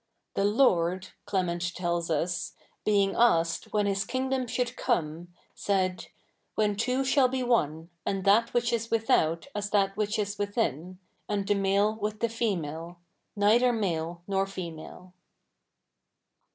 [0.33, 6.07] "The Lord" Clement tells us, ^'' being asked when JLis kingdo77i should co77ie, said,
[6.57, 10.97] Whe7i two shall be 07ie, a7id that ivhich is without as that ivhich is within,
[11.29, 12.95] and tJie 77iale ivith the fei7iale—
[13.35, 15.11] neither 77iale 7ior fe77iale."